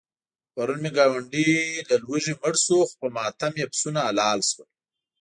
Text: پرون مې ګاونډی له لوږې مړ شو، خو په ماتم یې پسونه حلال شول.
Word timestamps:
پرون 0.53 0.77
مې 0.83 0.91
ګاونډی 0.97 1.49
له 1.89 1.95
لوږې 2.03 2.33
مړ 2.41 2.53
شو، 2.63 2.79
خو 2.89 2.93
په 3.01 3.07
ماتم 3.15 3.53
یې 3.59 3.65
پسونه 3.71 3.99
حلال 4.07 4.39
شول. 4.49 4.69